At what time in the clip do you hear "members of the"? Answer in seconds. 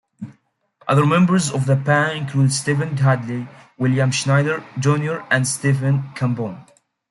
1.05-1.75